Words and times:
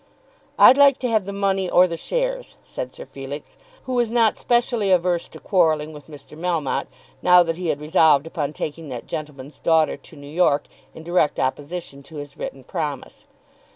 "I'd 0.57 0.79
like 0.79 0.97
to 1.01 1.07
have 1.09 1.25
the 1.25 1.31
money 1.31 1.69
or 1.69 1.85
the 1.87 1.95
shares," 1.95 2.55
said 2.63 2.91
Sir 2.91 3.05
Felix, 3.05 3.55
who 3.83 3.93
was 3.93 4.09
not 4.09 4.35
specially 4.35 4.89
averse 4.89 5.27
to 5.27 5.37
quarrelling 5.39 5.93
with 5.93 6.07
Mr. 6.07 6.35
Melmotte 6.35 6.87
now 7.21 7.43
that 7.43 7.57
he 7.57 7.67
had 7.67 7.79
resolved 7.79 8.25
upon 8.25 8.51
taking 8.51 8.89
that 8.89 9.05
gentleman's 9.05 9.59
daughter 9.59 9.97
to 9.97 10.15
New 10.15 10.25
York 10.25 10.63
in 10.95 11.03
direct 11.03 11.39
opposition 11.39 12.01
to 12.01 12.15
his 12.15 12.35
written 12.35 12.63
promise. 12.63 13.27